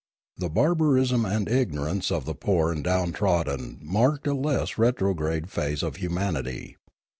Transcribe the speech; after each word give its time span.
The 0.35 0.49
barbarism 0.49 1.25
and 1.25 1.47
ignorance 1.47 2.09
of 2.11 2.25
the 2.25 2.33
poor 2.33 2.71
and 2.71 2.83
downtrodden 2.83 3.77
marked 3.83 4.25
a 4.25 4.33
less 4.33 4.79
retrograde 4.79 5.51
phase 5.51 5.83
of 5.83 5.97
humanity. 5.97 6.75